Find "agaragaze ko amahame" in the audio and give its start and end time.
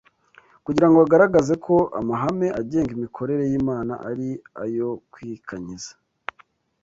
1.05-2.47